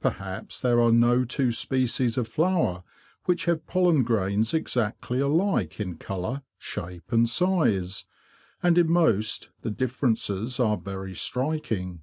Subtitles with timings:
[0.00, 2.82] Perhaps there are no two species of flower
[3.26, 8.06] which have pollen grains exactly alike in colour, shape, and size,
[8.62, 12.00] and in most the differences are very striking.